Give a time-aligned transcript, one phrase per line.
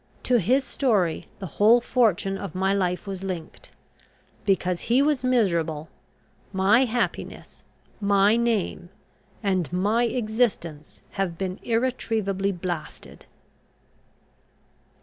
[0.23, 3.69] To his story the whole fortune of my life was linked:
[4.47, 5.89] because he was miserable,
[6.51, 7.63] my happiness,
[7.99, 8.89] my name,
[9.43, 13.27] and my existence have been irretrievably blasted.